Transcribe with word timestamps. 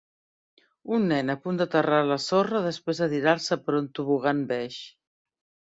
Un 0.95 1.05
nen 1.11 1.29
a 1.33 1.35
punt 1.43 1.59
d'aterrar 1.59 1.99
a 2.05 2.09
la 2.13 2.17
sorra 2.25 2.63
després 2.69 3.03
de 3.05 3.11
tirar-se 3.13 3.61
per 3.69 3.79
un 3.83 3.93
tobogan 4.01 4.43
beix 4.57 4.83